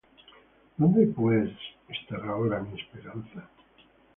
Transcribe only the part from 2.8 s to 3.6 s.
esperanza?